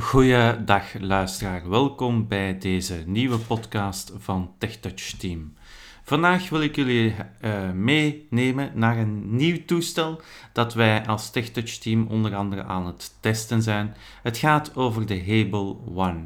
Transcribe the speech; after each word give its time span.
Goeiedag 0.00 0.98
luisteraar, 1.00 1.68
welkom 1.68 2.28
bij 2.28 2.58
deze 2.58 3.02
nieuwe 3.06 3.38
podcast 3.38 4.12
van 4.18 4.54
TechTouch 4.58 5.10
Team. 5.18 5.54
Vandaag 6.02 6.48
wil 6.48 6.62
ik 6.62 6.76
jullie 6.76 7.14
uh, 7.44 7.70
meenemen 7.70 8.70
naar 8.74 8.98
een 8.98 9.36
nieuw 9.36 9.64
toestel 9.66 10.20
dat 10.52 10.74
wij 10.74 11.06
als 11.06 11.30
TechTouch 11.30 11.70
Team 11.70 12.06
onder 12.06 12.34
andere 12.34 12.64
aan 12.64 12.86
het 12.86 13.16
testen 13.20 13.62
zijn. 13.62 13.94
Het 14.22 14.36
gaat 14.36 14.76
over 14.76 15.06
de 15.06 15.18
Hable 15.18 15.76
One. 15.94 16.24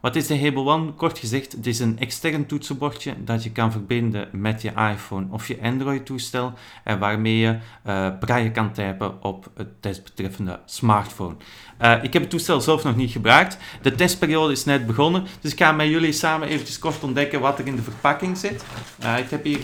Wat 0.00 0.16
is 0.16 0.26
de 0.26 0.40
Hable 0.40 0.64
One? 0.64 0.92
Kort 0.92 1.18
gezegd, 1.18 1.52
het 1.52 1.66
is 1.66 1.78
een 1.78 1.98
extern 1.98 2.46
toetsenbordje 2.46 3.14
dat 3.24 3.42
je 3.42 3.50
kan 3.50 3.72
verbinden 3.72 4.28
met 4.32 4.62
je 4.62 4.72
iPhone 4.92 5.26
of 5.30 5.48
je 5.48 5.58
Android-toestel 5.62 6.52
en 6.84 6.98
waarmee 6.98 7.38
je 7.38 7.58
uh, 7.86 8.52
kan 8.52 8.72
typen 8.72 9.22
op 9.22 9.50
het 9.54 9.68
desbetreffende 9.80 10.60
smartphone. 10.64 11.34
Uh, 11.82 12.02
ik 12.02 12.12
heb 12.12 12.22
het 12.22 12.30
toestel 12.30 12.60
zelf 12.60 12.84
nog 12.84 12.96
niet 12.96 13.10
gebruikt. 13.10 13.58
De 13.82 13.94
testperiode 13.94 14.52
is 14.52 14.64
net 14.64 14.86
begonnen, 14.86 15.26
dus 15.40 15.52
ik 15.52 15.58
ga 15.58 15.72
met 15.72 15.88
jullie 15.88 16.12
samen 16.12 16.48
eventjes 16.48 16.78
kort 16.78 17.02
ontdekken 17.04 17.40
wat 17.40 17.58
er 17.58 17.66
in 17.66 17.76
de 17.76 17.82
verpakking 17.82 18.36
zit. 18.36 18.64
Uh, 19.02 19.18
ik 19.18 19.30
heb 19.30 19.44
hier, 19.44 19.60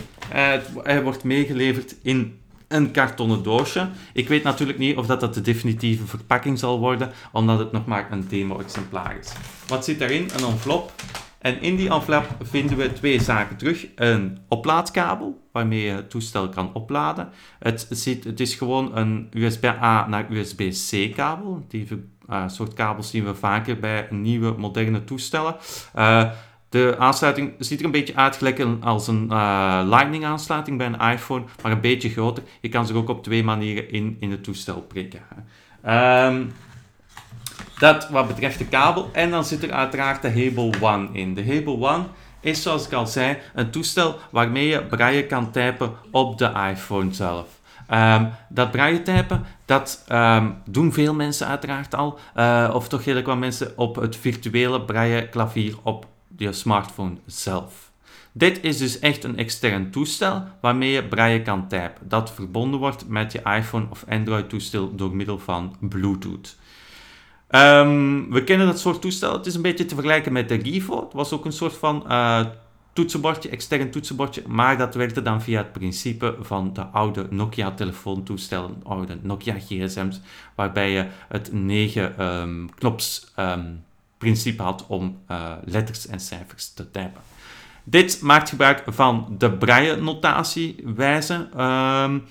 hij 0.83 1.03
wordt 1.03 1.25
meegeleverd 1.25 1.95
in 2.03 2.39
een 2.69 2.91
kartonnen 2.91 3.43
doosje. 3.43 3.89
Ik 4.13 4.29
weet 4.29 4.43
natuurlijk 4.43 4.79
niet 4.79 4.97
of 4.97 5.07
dat, 5.07 5.21
dat 5.21 5.35
de 5.35 5.41
definitieve 5.41 6.07
verpakking 6.07 6.59
zal 6.59 6.79
worden, 6.79 7.13
omdat 7.33 7.59
het 7.59 7.73
nog 7.73 7.87
maar 7.87 8.13
een 8.13 8.29
demo-exemplaar 8.29 9.19
is. 9.19 9.33
Wat 9.67 9.85
zit 9.85 9.99
daarin? 9.99 10.23
Een 10.37 10.45
envelop. 10.45 10.93
En 11.39 11.61
in 11.61 11.77
die 11.77 11.91
envelop 11.91 12.27
vinden 12.43 12.77
we 12.77 12.93
twee 12.93 13.21
zaken 13.21 13.57
terug. 13.57 13.87
Een 13.95 14.39
oplaadkabel, 14.49 15.49
waarmee 15.53 15.81
je 15.81 15.91
het 15.91 16.11
toestel 16.11 16.49
kan 16.49 16.75
opladen. 16.75 17.29
Het, 17.59 17.87
zit, 17.91 18.25
het 18.25 18.41
is 18.41 18.55
gewoon 18.55 18.97
een 18.97 19.29
USB-A 19.31 20.09
naar 20.09 20.31
USB-C 20.31 21.15
kabel. 21.15 21.65
Die 21.69 21.89
uh, 22.31 22.49
soort 22.49 22.75
kabels 22.75 23.11
zien 23.11 23.25
we 23.25 23.35
vaker 23.35 23.79
bij 23.79 24.07
nieuwe, 24.11 24.55
moderne 24.59 25.05
toestellen. 25.05 25.57
Uh, 25.97 26.31
de 26.75 26.95
aansluiting 26.99 27.53
ziet 27.59 27.79
er 27.79 27.85
een 27.85 27.91
beetje 27.91 28.17
uit 28.17 28.81
als 28.81 29.09
een 29.09 29.29
uh, 29.31 29.81
lightning 29.85 30.25
aansluiting 30.25 30.79
bij 30.79 30.87
een 30.87 31.13
iPhone, 31.13 31.45
maar 31.63 31.73
een 31.73 31.81
beetje 31.81 32.09
groter. 32.09 32.43
Je 32.61 32.69
kan 32.69 32.87
ze 32.87 32.95
ook 32.95 33.09
op 33.09 33.23
twee 33.23 33.45
manieren 33.45 33.91
in, 33.91 34.17
in 34.21 34.31
het 34.31 34.45
toestel 34.45 34.81
prikken. 34.81 35.21
Um, 35.87 36.53
dat 37.79 38.09
wat 38.09 38.27
betreft 38.27 38.59
de 38.59 38.67
kabel. 38.67 39.11
En 39.13 39.31
dan 39.31 39.45
zit 39.45 39.63
er 39.63 39.73
uiteraard 39.73 40.23
de 40.23 40.29
Hable 40.29 40.71
One 40.81 41.09
in. 41.13 41.35
De 41.35 41.47
Hable 41.47 41.79
One 41.79 42.05
is 42.41 42.63
zoals 42.63 42.87
ik 42.87 42.93
al 42.93 43.07
zei 43.07 43.39
een 43.55 43.71
toestel 43.71 44.19
waarmee 44.31 44.67
je 44.67 44.85
braille 44.85 45.27
kan 45.27 45.51
typen 45.51 45.93
op 46.11 46.39
de 46.39 46.53
iPhone 46.71 47.13
zelf. 47.13 47.47
Um, 47.93 48.31
dat 48.49 48.71
braille 48.71 49.03
typen, 49.03 49.45
dat 49.65 50.05
um, 50.13 50.57
doen 50.65 50.93
veel 50.93 51.15
mensen 51.15 51.47
uiteraard 51.47 51.95
al. 51.95 52.19
Uh, 52.37 52.71
of 52.73 52.89
toch 52.89 53.01
redelijk 53.01 53.27
wat 53.27 53.39
mensen 53.39 53.73
op 53.77 53.97
het 53.97 54.17
virtuele 54.17 54.81
braille 54.81 55.29
klavier 55.29 55.75
op 55.83 56.13
je 56.37 56.53
smartphone 56.53 57.17
zelf. 57.27 57.93
Dit 58.33 58.63
is 58.63 58.79
dus 58.79 58.99
echt 58.99 59.25
een 59.25 59.37
extern 59.37 59.91
toestel 59.91 60.43
waarmee 60.61 60.91
je 60.91 61.09
braille 61.09 61.43
kan 61.43 61.69
typen, 61.69 62.09
dat 62.09 62.33
verbonden 62.33 62.81
wordt 62.81 63.09
met 63.09 63.33
je 63.33 63.43
iPhone 63.43 63.87
of 63.91 64.05
Android 64.09 64.49
toestel 64.49 64.95
door 64.95 65.17
middel 65.17 65.39
van 65.39 65.77
Bluetooth. 65.81 66.57
Um, 67.51 68.31
we 68.33 68.45
kennen 68.45 68.67
dat 68.67 68.81
soort 68.81 69.01
toestel, 69.01 69.33
het 69.33 69.47
is 69.47 69.55
een 69.55 69.63
beetje 69.63 69.85
te 69.85 69.95
vergelijken 69.95 70.33
met 70.33 70.49
de 70.49 70.55
Rivo. 70.55 71.01
Het 71.05 71.13
was 71.13 71.33
ook 71.33 71.45
een 71.45 71.53
soort 71.53 71.77
van 71.77 72.05
uh, 72.09 72.47
toetsenbordje, 72.93 73.49
extern 73.49 73.91
toetsenbordje, 73.91 74.43
maar 74.47 74.79
dat 74.79 74.95
werkte 74.95 75.23
dan 75.23 75.43
via 75.43 75.59
het 75.59 75.73
principe 75.73 76.37
van 76.41 76.73
de 76.73 76.83
oude 76.83 77.27
Nokia 77.31 77.71
telefoontoestellen, 77.71 78.83
oude 78.83 79.19
Nokia 79.23 79.55
gsm's, 79.59 80.21
waarbij 80.55 80.91
je 80.91 81.07
het 81.29 81.53
9 81.53 82.25
um, 82.25 82.75
knops 82.75 83.33
um, 83.39 83.85
principe 84.19 84.63
had 84.63 84.87
om 84.87 85.19
uh, 85.31 85.53
letters 85.65 86.07
en 86.07 86.21
cijfers 86.21 86.73
te 86.73 86.91
typen. 86.91 87.23
Dit 87.85 88.21
maakt 88.21 88.49
gebruik 88.49 88.83
van 88.87 89.35
de 89.39 89.53
braille-notatiewijze. 89.53 91.49
Um, 91.57 92.25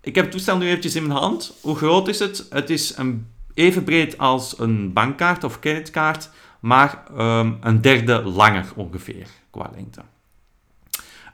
ik 0.00 0.14
heb 0.14 0.24
het 0.24 0.32
toestel 0.32 0.56
nu 0.56 0.66
eventjes 0.66 0.94
in 0.94 1.06
mijn 1.06 1.18
hand. 1.18 1.54
Hoe 1.60 1.76
groot 1.76 2.08
is 2.08 2.18
het? 2.18 2.46
Het 2.50 2.70
is 2.70 2.96
een, 2.96 3.26
even 3.54 3.84
breed 3.84 4.18
als 4.18 4.58
een 4.58 4.92
bankkaart 4.92 5.44
of 5.44 5.58
creditkaart, 5.58 6.30
maar 6.60 7.02
um, 7.18 7.58
een 7.60 7.80
derde 7.80 8.22
langer 8.22 8.66
ongeveer 8.74 9.26
qua 9.50 9.70
lengte. 9.74 10.00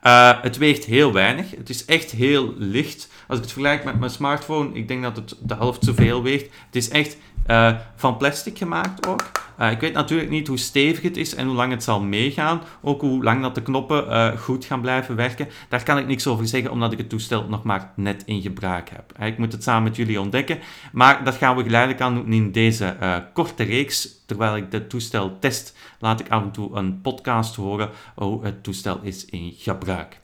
Uh, 0.02 0.42
het 0.42 0.56
weegt 0.56 0.84
heel 0.84 1.12
weinig. 1.12 1.50
Het 1.50 1.68
is 1.68 1.84
echt 1.84 2.10
heel 2.10 2.54
licht. 2.56 3.08
Als 3.28 3.38
ik 3.38 3.44
het 3.44 3.52
vergelijk 3.52 3.84
met 3.84 3.98
mijn 3.98 4.10
smartphone, 4.10 4.74
ik 4.74 4.88
denk 4.88 5.02
dat 5.02 5.16
het 5.16 5.36
de 5.40 5.54
helft 5.54 5.84
zoveel 5.84 6.22
weegt. 6.22 6.44
Het 6.66 6.76
is 6.76 6.88
echt 6.88 7.16
uh, 7.46 7.76
van 7.96 8.16
plastic 8.16 8.58
gemaakt 8.58 9.06
ook. 9.06 9.30
Uh, 9.60 9.70
ik 9.70 9.80
weet 9.80 9.92
natuurlijk 9.92 10.30
niet 10.30 10.48
hoe 10.48 10.58
stevig 10.58 11.02
het 11.02 11.16
is 11.16 11.34
en 11.34 11.46
hoe 11.46 11.54
lang 11.54 11.72
het 11.72 11.82
zal 11.82 12.00
meegaan. 12.00 12.60
Ook 12.80 13.00
hoe 13.00 13.22
lang 13.22 13.42
dat 13.42 13.54
de 13.54 13.62
knoppen 13.62 14.06
uh, 14.06 14.38
goed 14.38 14.64
gaan 14.64 14.80
blijven 14.80 15.16
werken. 15.16 15.48
Daar 15.68 15.82
kan 15.82 15.98
ik 15.98 16.06
niks 16.06 16.26
over 16.26 16.46
zeggen, 16.46 16.70
omdat 16.70 16.92
ik 16.92 16.98
het 16.98 17.08
toestel 17.08 17.48
nog 17.48 17.62
maar 17.62 17.92
net 17.96 18.22
in 18.24 18.42
gebruik 18.42 18.90
heb. 18.90 19.18
Ik 19.18 19.38
moet 19.38 19.52
het 19.52 19.62
samen 19.62 19.82
met 19.82 19.96
jullie 19.96 20.20
ontdekken. 20.20 20.58
Maar 20.92 21.24
dat 21.24 21.34
gaan 21.34 21.56
we 21.56 21.62
geleidelijk 21.62 22.00
aan 22.00 22.14
doen 22.14 22.32
in 22.32 22.52
deze 22.52 22.96
korte 23.32 23.62
reeks. 23.62 24.08
Terwijl 24.26 24.56
ik 24.56 24.66
het 24.70 24.90
toestel 24.90 25.38
test, 25.38 25.76
laat 25.98 26.20
ik 26.20 26.28
af 26.28 26.42
en 26.42 26.50
toe 26.50 26.76
een 26.76 27.00
podcast 27.00 27.56
horen 27.56 27.90
hoe 28.14 28.44
het 28.44 28.62
toestel 28.62 29.00
is 29.02 29.24
in 29.24 29.54
gebruik. 29.56 30.20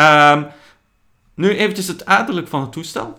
Um, 0.00 0.46
nu 1.34 1.56
eventjes 1.56 1.86
het 1.86 2.06
uiterlijk 2.06 2.48
van 2.48 2.60
het 2.60 2.72
toestel. 2.72 3.18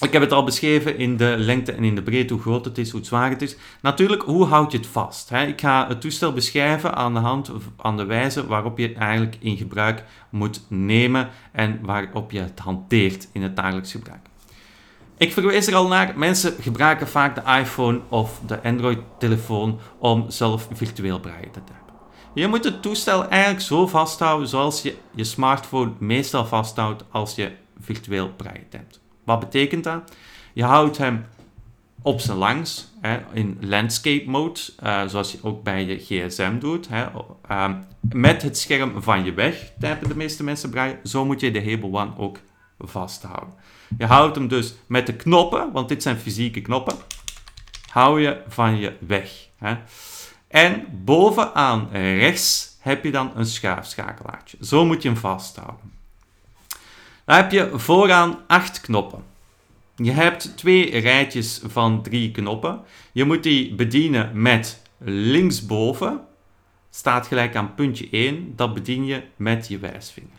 Ik 0.00 0.12
heb 0.12 0.22
het 0.22 0.32
al 0.32 0.44
beschreven 0.44 0.98
in 0.98 1.16
de 1.16 1.34
lengte 1.38 1.72
en 1.72 1.84
in 1.84 1.94
de 1.94 2.02
breedte, 2.02 2.32
hoe 2.32 2.42
groot 2.42 2.64
het 2.64 2.78
is, 2.78 2.90
hoe 2.90 3.04
zwaar 3.04 3.30
het 3.30 3.42
is. 3.42 3.56
Natuurlijk, 3.80 4.22
hoe 4.22 4.44
houd 4.44 4.72
je 4.72 4.78
het 4.78 4.86
vast? 4.86 5.30
Ik 5.30 5.60
ga 5.60 5.88
het 5.88 6.00
toestel 6.00 6.32
beschrijven 6.32 6.94
aan 6.94 7.14
de 7.14 7.20
hand, 7.20 7.50
aan 7.76 7.96
de 7.96 8.04
wijze 8.04 8.46
waarop 8.46 8.78
je 8.78 8.88
het 8.88 8.96
eigenlijk 8.96 9.36
in 9.40 9.56
gebruik 9.56 10.04
moet 10.30 10.60
nemen 10.68 11.28
en 11.52 11.78
waarop 11.82 12.30
je 12.30 12.40
het 12.40 12.58
hanteert 12.58 13.28
in 13.32 13.42
het 13.42 13.56
dagelijks 13.56 13.90
gebruik. 13.90 14.26
Ik 15.18 15.32
verwijs 15.32 15.66
er 15.66 15.74
al 15.74 15.88
naar, 15.88 16.18
mensen 16.18 16.54
gebruiken 16.60 17.08
vaak 17.08 17.34
de 17.34 17.58
iPhone 17.60 18.00
of 18.08 18.40
de 18.46 18.62
Android-telefoon 18.62 19.78
om 19.98 20.30
zelf 20.30 20.68
virtueel 20.72 21.20
braille 21.20 21.50
te 21.50 21.64
typen. 21.64 21.94
Je 22.34 22.46
moet 22.46 22.64
het 22.64 22.82
toestel 22.82 23.28
eigenlijk 23.28 23.62
zo 23.62 23.86
vasthouden 23.86 24.48
zoals 24.48 24.82
je 24.82 24.96
je 25.14 25.24
smartphone 25.24 25.92
meestal 25.98 26.46
vasthoudt 26.46 27.04
als 27.10 27.34
je 27.34 27.52
virtueel 27.80 28.32
braille 28.36 28.68
typt. 28.68 29.04
Wat 29.26 29.40
betekent 29.40 29.84
dat? 29.84 30.12
Je 30.52 30.64
houdt 30.64 30.98
hem 30.98 31.26
op 32.02 32.20
zijn 32.20 32.36
langs, 32.36 32.88
hè, 33.00 33.18
in 33.32 33.58
landscape 33.60 34.30
mode, 34.30 34.60
uh, 34.82 35.06
zoals 35.06 35.32
je 35.32 35.38
ook 35.42 35.62
bij 35.62 35.84
je 35.84 35.96
gsm 35.98 36.58
doet. 36.58 36.88
Hè, 36.88 37.06
uh, 37.50 37.70
met 38.12 38.42
het 38.42 38.58
scherm 38.58 39.02
van 39.02 39.24
je 39.24 39.34
weg 39.34 39.72
typen 39.78 40.08
de 40.08 40.16
meeste 40.16 40.44
mensen 40.44 40.70
braille. 40.70 40.98
Zo 41.04 41.24
moet 41.24 41.40
je 41.40 41.50
de 41.50 41.70
Hable 41.70 41.92
One 41.92 42.16
ook 42.16 42.38
vasthouden. 42.78 43.54
Je 43.98 44.06
houdt 44.06 44.36
hem 44.36 44.48
dus 44.48 44.74
met 44.86 45.06
de 45.06 45.14
knoppen, 45.14 45.72
want 45.72 45.88
dit 45.88 46.02
zijn 46.02 46.16
fysieke 46.16 46.60
knoppen, 46.60 46.96
hou 47.88 48.20
je 48.20 48.42
van 48.48 48.76
je 48.76 48.96
weg. 49.06 49.48
Hè. 49.56 49.76
En 50.48 50.84
bovenaan 51.04 51.88
rechts 51.92 52.76
heb 52.80 53.04
je 53.04 53.10
dan 53.10 53.32
een 53.34 53.46
schuifschakelaartje. 53.46 54.56
Zo 54.60 54.84
moet 54.84 55.02
je 55.02 55.08
hem 55.08 55.18
vasthouden. 55.18 55.95
Dan 57.26 57.36
heb 57.36 57.50
je 57.50 57.70
vooraan 57.72 58.38
acht 58.46 58.80
knoppen. 58.80 59.24
Je 59.96 60.10
hebt 60.10 60.56
twee 60.56 60.98
rijtjes 60.98 61.60
van 61.64 62.02
drie 62.02 62.30
knoppen. 62.30 62.80
Je 63.12 63.24
moet 63.24 63.42
die 63.42 63.74
bedienen 63.74 64.42
met 64.42 64.82
linksboven, 64.98 66.20
staat 66.90 67.26
gelijk 67.26 67.56
aan 67.56 67.74
puntje 67.74 68.08
1, 68.10 68.52
dat 68.56 68.74
bedien 68.74 69.04
je 69.06 69.22
met 69.36 69.68
je 69.68 69.78
wijsvinger. 69.78 70.30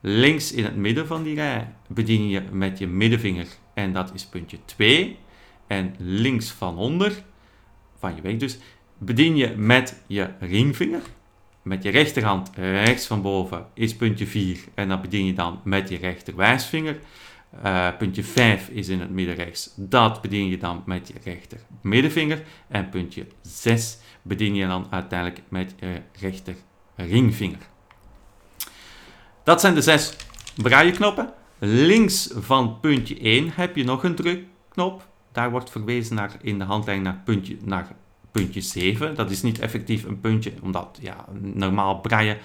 Links 0.00 0.52
in 0.52 0.64
het 0.64 0.76
midden 0.76 1.06
van 1.06 1.22
die 1.22 1.34
rij 1.34 1.74
bedien 1.86 2.28
je 2.28 2.40
met 2.52 2.78
je 2.78 2.86
middenvinger 2.86 3.46
en 3.74 3.92
dat 3.92 4.10
is 4.14 4.26
puntje 4.26 4.58
2. 4.64 5.18
En 5.66 5.94
links 5.98 6.50
van 6.50 6.76
onder, 6.76 7.22
van 7.98 8.14
je 8.16 8.22
weg 8.22 8.36
dus, 8.36 8.58
bedien 8.98 9.36
je 9.36 9.54
met 9.56 10.02
je 10.06 10.30
ringvinger 10.40 11.02
met 11.64 11.82
je 11.82 11.90
rechterhand 11.90 12.50
rechts 12.56 13.06
van 13.06 13.22
boven 13.22 13.66
is 13.74 13.96
puntje 13.96 14.26
4 14.26 14.58
en 14.74 14.88
dat 14.88 15.02
bedien 15.02 15.26
je 15.26 15.32
dan 15.32 15.60
met 15.64 15.88
je 15.88 15.96
rechterwijsvinger. 15.96 16.98
Uh, 17.64 17.88
puntje 17.98 18.24
5 18.24 18.68
is 18.68 18.88
in 18.88 19.00
het 19.00 19.10
midden 19.10 19.34
rechts. 19.34 19.72
Dat 19.76 20.22
bedien 20.22 20.46
je 20.46 20.58
dan 20.58 20.82
met 20.86 21.08
je 21.08 21.14
rechter 21.24 21.58
middenvinger. 21.80 22.42
En 22.68 22.88
puntje 22.88 23.26
6 23.42 23.98
bedien 24.22 24.54
je 24.54 24.66
dan 24.66 24.86
uiteindelijk 24.90 25.42
met 25.48 25.74
je 25.80 26.00
rechter 26.20 26.54
ringvinger. 26.96 27.58
Dat 29.44 29.60
zijn 29.60 29.74
de 29.74 29.82
zes 29.82 30.16
knoppen. 30.92 31.32
Links 31.58 32.30
van 32.34 32.80
puntje 32.80 33.18
1 33.18 33.50
heb 33.54 33.76
je 33.76 33.84
nog 33.84 34.04
een 34.04 34.14
drukknop. 34.14 35.08
Daar 35.32 35.50
wordt 35.50 35.70
verwezen 35.70 36.14
naar, 36.14 36.36
in 36.42 36.58
de 36.58 36.64
handleiding 36.64 37.08
naar, 37.08 37.22
puntje, 37.24 37.56
naar 37.60 37.96
puntje 38.34 38.60
7. 38.60 39.14
Dat 39.14 39.30
is 39.30 39.42
niet 39.42 39.58
effectief 39.58 40.04
een 40.04 40.20
puntje, 40.20 40.52
omdat 40.62 40.98
ja, 41.00 41.24
normaal 41.40 42.00
braille 42.00 42.36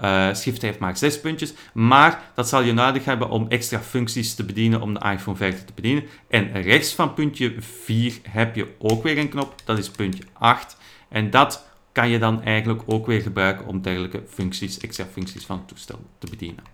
Uh, 0.00 0.34
Shift 0.34 0.62
heeft 0.62 0.78
maar 0.78 0.96
6 0.96 1.20
puntjes, 1.20 1.52
maar 1.72 2.30
dat 2.34 2.48
zal 2.48 2.62
je 2.62 2.72
nodig 2.72 3.04
hebben 3.04 3.30
om 3.30 3.48
extra 3.48 3.80
functies 3.80 4.34
te 4.34 4.44
bedienen 4.44 4.80
om 4.80 4.94
de 4.94 5.00
iPhone 5.00 5.36
verder 5.36 5.64
te 5.64 5.72
bedienen. 5.74 6.04
En 6.28 6.62
rechts 6.62 6.94
van 6.94 7.14
puntje 7.14 7.54
4 7.58 8.18
heb 8.22 8.54
je 8.54 8.74
ook 8.78 9.02
weer 9.02 9.18
een 9.18 9.28
knop, 9.28 9.54
dat 9.64 9.78
is 9.78 9.90
puntje 9.90 10.22
8. 10.32 10.76
En 11.08 11.30
dat 11.30 11.66
kan 11.92 12.08
je 12.08 12.18
dan 12.18 12.42
eigenlijk 12.42 12.82
ook 12.86 13.06
weer 13.06 13.20
gebruiken 13.20 13.66
om 13.66 13.82
dergelijke 13.82 14.22
functies, 14.28 14.78
extra 14.78 15.04
functies 15.12 15.46
van 15.46 15.58
het 15.58 15.68
toestel 15.68 16.00
te 16.18 16.26
bedienen. 16.30 16.64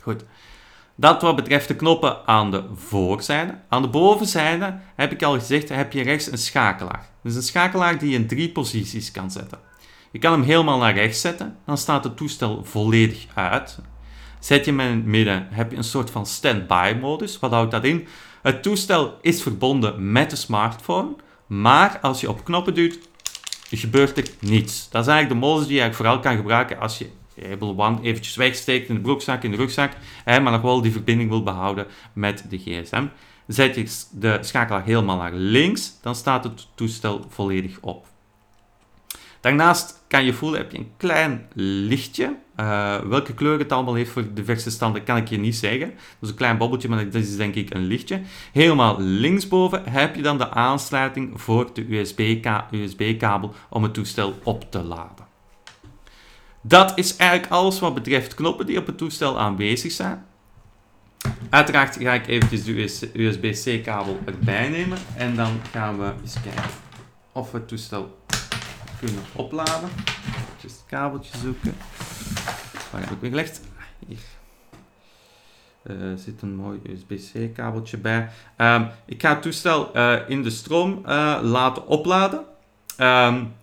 Goed. 0.00 0.24
Dat 0.96 1.22
wat 1.22 1.36
betreft 1.36 1.68
de 1.68 1.76
knoppen 1.76 2.26
aan 2.26 2.50
de 2.50 2.64
voorzijde. 2.74 3.58
Aan 3.68 3.82
de 3.82 3.88
bovenzijde, 3.88 4.78
heb 4.96 5.12
ik 5.12 5.22
al 5.22 5.32
gezegd, 5.32 5.68
heb 5.68 5.92
je 5.92 6.02
rechts 6.02 6.32
een 6.32 6.38
schakelaar. 6.38 7.08
Dus 7.22 7.34
een 7.34 7.42
schakelaar 7.42 7.98
die 7.98 8.10
je 8.10 8.16
in 8.16 8.26
drie 8.26 8.52
posities 8.52 9.10
kan 9.10 9.30
zetten. 9.30 9.58
Je 10.12 10.18
kan 10.18 10.32
hem 10.32 10.42
helemaal 10.42 10.78
naar 10.78 10.94
rechts 10.94 11.20
zetten, 11.20 11.56
dan 11.66 11.78
staat 11.78 12.04
het 12.04 12.16
toestel 12.16 12.64
volledig 12.64 13.26
uit. 13.34 13.78
Zet 14.38 14.64
je 14.64 14.70
hem 14.70 14.80
in 14.80 14.96
het 14.96 15.04
midden, 15.04 15.48
heb 15.50 15.70
je 15.70 15.76
een 15.76 15.84
soort 15.84 16.10
van 16.10 16.26
standby 16.26 16.96
modus. 17.00 17.38
Wat 17.38 17.50
houdt 17.50 17.70
dat 17.70 17.84
in? 17.84 18.06
Het 18.42 18.62
toestel 18.62 19.18
is 19.20 19.42
verbonden 19.42 20.12
met 20.12 20.30
de 20.30 20.36
smartphone, 20.36 21.16
maar 21.46 21.98
als 22.02 22.20
je 22.20 22.28
op 22.28 22.44
knoppen 22.44 22.74
duwt, 22.74 22.98
gebeurt 23.70 24.16
er 24.16 24.28
niets. 24.40 24.88
Dat 24.90 25.02
is 25.02 25.08
eigenlijk 25.08 25.40
de 25.40 25.46
modus 25.46 25.66
die 25.66 25.82
je 25.82 25.92
vooral 25.92 26.20
kan 26.20 26.36
gebruiken 26.36 26.80
als 26.80 26.98
je 26.98 27.10
Able 27.52 27.76
One 27.76 27.98
eventjes 28.02 28.36
wegsteekt 28.36 28.88
in 28.88 28.94
de 28.94 29.00
broekzak, 29.00 29.42
in 29.42 29.50
de 29.50 29.56
rugzak, 29.56 29.92
hè, 30.24 30.40
maar 30.40 30.52
nog 30.52 30.62
wel 30.62 30.82
die 30.82 30.92
verbinding 30.92 31.30
wil 31.30 31.42
behouden 31.42 31.86
met 32.12 32.44
de 32.48 32.58
gsm. 32.58 33.06
Zet 33.46 33.74
je 33.74 34.18
de 34.20 34.38
schakelaar 34.40 34.84
helemaal 34.84 35.16
naar 35.16 35.32
links, 35.32 35.98
dan 36.02 36.14
staat 36.14 36.44
het 36.44 36.66
toestel 36.74 37.24
volledig 37.28 37.78
op. 37.80 38.06
Daarnaast 39.44 40.04
kan 40.08 40.24
je 40.24 40.32
voelen, 40.32 40.60
heb 40.60 40.72
je 40.72 40.78
een 40.78 40.92
klein 40.96 41.46
lichtje. 41.54 42.36
Uh, 42.60 42.98
welke 42.98 43.34
kleur 43.34 43.58
het 43.58 43.72
allemaal 43.72 43.94
heeft 43.94 44.10
voor 44.10 44.34
de 44.34 44.44
verse 44.44 44.70
standen 44.70 45.04
kan 45.04 45.16
ik 45.16 45.28
je 45.28 45.38
niet 45.38 45.56
zeggen. 45.56 45.88
Dat 45.88 45.96
is 46.20 46.28
een 46.28 46.34
klein 46.34 46.58
bobbeltje, 46.58 46.88
maar 46.88 47.04
dat 47.04 47.14
is 47.14 47.36
denk 47.36 47.54
ik 47.54 47.74
een 47.74 47.84
lichtje. 47.84 48.20
Helemaal 48.52 49.00
linksboven 49.00 49.82
heb 49.84 50.14
je 50.14 50.22
dan 50.22 50.38
de 50.38 50.50
aansluiting 50.50 51.40
voor 51.40 51.70
de 51.72 51.96
USB-kabel 51.96 53.54
om 53.70 53.82
het 53.82 53.94
toestel 53.94 54.34
op 54.42 54.70
te 54.70 54.82
laden. 54.82 55.33
Dat 56.66 56.98
is 56.98 57.16
eigenlijk 57.16 57.52
alles 57.52 57.78
wat 57.78 57.94
betreft 57.94 58.34
knoppen 58.34 58.66
die 58.66 58.78
op 58.78 58.86
het 58.86 58.98
toestel 58.98 59.38
aanwezig 59.38 59.92
zijn. 59.92 60.26
Uiteraard 61.50 61.96
ga 61.96 62.12
ik 62.12 62.26
eventjes 62.26 62.64
de 62.64 63.10
USB-C 63.12 63.84
kabel 63.84 64.18
erbij 64.24 64.68
nemen 64.68 64.98
en 65.16 65.36
dan 65.36 65.60
gaan 65.70 65.98
we 65.98 66.12
eens 66.20 66.40
kijken 66.42 66.70
of 67.32 67.50
we 67.50 67.58
het 67.58 67.68
toestel 67.68 68.18
kunnen 68.98 69.22
opladen. 69.32 69.90
Even 70.56 70.68
het 70.68 70.84
kabeltje 70.86 71.38
zoeken. 71.38 71.76
Waar 72.90 73.00
heb 73.00 73.10
ik 73.10 73.20
weer 73.20 73.30
gelegd? 73.30 73.60
Hier. 74.06 74.18
Er 75.82 76.10
uh, 76.10 76.18
zit 76.18 76.42
een 76.42 76.56
mooi 76.56 76.80
USB-C 76.88 77.54
kabeltje 77.54 77.96
bij. 77.96 78.28
Um, 78.56 78.88
ik 79.06 79.22
ga 79.22 79.30
het 79.30 79.42
toestel 79.42 79.96
uh, 79.96 80.18
in 80.28 80.42
de 80.42 80.50
stroom 80.50 81.02
uh, 81.06 81.38
laten 81.42 81.86
opladen. 81.86 82.44
Um, 82.98 83.54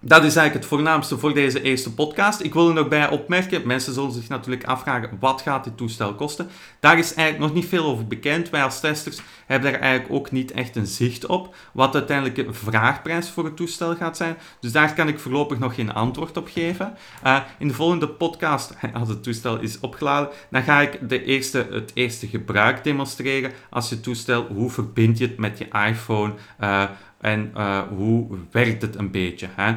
dat 0.00 0.24
is 0.24 0.36
eigenlijk 0.36 0.54
het 0.54 0.64
voornaamste 0.64 1.18
voor 1.18 1.34
deze 1.34 1.62
eerste 1.62 1.94
podcast. 1.94 2.40
Ik 2.40 2.54
wil 2.54 2.68
er 2.68 2.74
nog 2.74 2.88
bij 2.88 3.08
opmerken, 3.08 3.66
mensen 3.66 3.92
zullen 3.92 4.12
zich 4.12 4.28
natuurlijk 4.28 4.64
afvragen, 4.64 5.16
wat 5.20 5.42
gaat 5.42 5.64
dit 5.64 5.76
toestel 5.76 6.14
kosten? 6.14 6.48
Daar 6.80 6.98
is 6.98 7.14
eigenlijk 7.14 7.46
nog 7.46 7.54
niet 7.60 7.68
veel 7.68 7.84
over 7.84 8.06
bekend. 8.06 8.50
Wij 8.50 8.62
als 8.62 8.80
testers 8.80 9.20
hebben 9.46 9.72
daar 9.72 9.80
eigenlijk 9.80 10.12
ook 10.12 10.30
niet 10.30 10.50
echt 10.50 10.76
een 10.76 10.86
zicht 10.86 11.26
op, 11.26 11.54
wat 11.72 11.92
de 11.92 12.46
vraagprijs 12.50 13.30
voor 13.30 13.44
het 13.44 13.56
toestel 13.56 13.96
gaat 13.96 14.16
zijn. 14.16 14.36
Dus 14.60 14.72
daar 14.72 14.94
kan 14.94 15.08
ik 15.08 15.18
voorlopig 15.18 15.58
nog 15.58 15.74
geen 15.74 15.92
antwoord 15.92 16.36
op 16.36 16.48
geven. 16.52 16.96
Uh, 17.24 17.40
in 17.58 17.68
de 17.68 17.74
volgende 17.74 18.08
podcast, 18.08 18.74
als 19.00 19.08
het 19.08 19.22
toestel 19.22 19.60
is 19.60 19.80
opgeladen, 19.80 20.28
dan 20.50 20.62
ga 20.62 20.80
ik 20.80 21.08
de 21.08 21.24
eerste, 21.24 21.66
het 21.70 21.90
eerste 21.94 22.26
gebruik 22.26 22.84
demonstreren 22.84 23.52
als 23.70 23.88
je 23.88 24.00
toestel, 24.00 24.46
hoe 24.46 24.70
verbind 24.70 25.18
je 25.18 25.26
het 25.26 25.38
met 25.38 25.58
je 25.58 25.68
iPhone, 25.86 26.32
uh, 26.60 26.84
en 27.20 27.52
uh, 27.56 27.80
hoe 27.96 28.26
werkt 28.50 28.82
het 28.82 28.98
een 28.98 29.10
beetje. 29.10 29.48
Hè? 29.50 29.74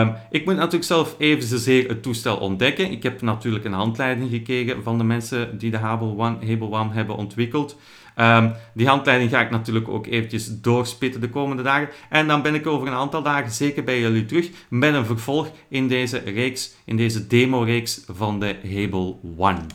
Um, 0.00 0.14
ik 0.30 0.44
moet 0.44 0.54
natuurlijk 0.54 0.84
zelf 0.84 1.14
even 1.18 1.88
het 1.88 2.02
toestel 2.02 2.36
ontdekken. 2.36 2.90
Ik 2.90 3.02
heb 3.02 3.22
natuurlijk 3.22 3.64
een 3.64 3.72
handleiding 3.72 4.30
gekregen 4.30 4.82
van 4.82 4.98
de 4.98 5.04
mensen 5.04 5.58
die 5.58 5.70
de 5.70 5.78
Hable 5.78 6.16
One, 6.70 6.92
hebben 6.92 7.16
ontwikkeld. 7.16 7.78
Um, 8.20 8.52
die 8.74 8.86
handleiding 8.86 9.30
ga 9.30 9.40
ik 9.40 9.50
natuurlijk 9.50 9.88
ook 9.88 10.06
eventjes 10.06 10.60
doorspitten 10.60 11.20
de 11.20 11.28
komende 11.28 11.62
dagen. 11.62 11.88
En 12.10 12.26
dan 12.26 12.42
ben 12.42 12.54
ik 12.54 12.66
over 12.66 12.86
een 12.86 12.94
aantal 12.94 13.22
dagen 13.22 13.50
zeker 13.50 13.84
bij 13.84 14.00
jullie 14.00 14.26
terug 14.26 14.50
met 14.68 14.94
een 14.94 15.06
vervolg 15.06 15.50
in 15.68 15.88
deze 15.88 16.18
reeks, 16.18 16.74
in 16.84 16.96
deze 16.96 17.26
demo-reeks 17.26 18.04
van 18.06 18.40
de 18.40 18.56
Hable 18.62 19.14
One. 19.36 19.66